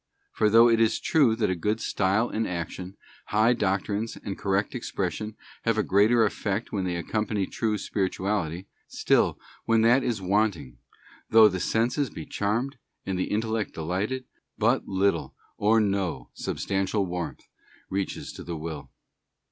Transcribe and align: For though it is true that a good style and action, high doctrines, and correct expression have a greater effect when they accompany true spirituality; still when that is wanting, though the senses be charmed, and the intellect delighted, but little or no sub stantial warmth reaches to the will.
For 0.33 0.49
though 0.49 0.67
it 0.67 0.81
is 0.81 0.99
true 0.99 1.35
that 1.35 1.51
a 1.51 1.55
good 1.55 1.79
style 1.79 2.27
and 2.27 2.47
action, 2.47 2.97
high 3.27 3.53
doctrines, 3.53 4.17
and 4.23 4.35
correct 4.35 4.73
expression 4.73 5.35
have 5.61 5.77
a 5.77 5.83
greater 5.83 6.25
effect 6.25 6.71
when 6.71 6.85
they 6.85 6.95
accompany 6.95 7.45
true 7.45 7.77
spirituality; 7.77 8.65
still 8.87 9.37
when 9.65 9.81
that 9.83 10.03
is 10.03 10.19
wanting, 10.19 10.79
though 11.29 11.47
the 11.47 11.59
senses 11.59 12.09
be 12.09 12.25
charmed, 12.25 12.79
and 13.05 13.19
the 13.19 13.25
intellect 13.29 13.75
delighted, 13.75 14.25
but 14.57 14.87
little 14.87 15.35
or 15.57 15.79
no 15.79 16.31
sub 16.33 16.57
stantial 16.57 17.05
warmth 17.05 17.47
reaches 17.91 18.33
to 18.33 18.43
the 18.43 18.57
will. 18.57 18.89